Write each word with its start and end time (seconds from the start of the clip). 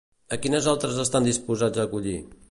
A 0.35 0.37
quines 0.45 0.69
altres 0.71 0.97
estan 1.03 1.27
disposats 1.29 1.83
a 1.83 1.85
acollir? 1.91 2.15